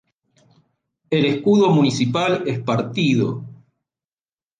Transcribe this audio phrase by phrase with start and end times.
[1.11, 3.45] El escudo municipal es partido.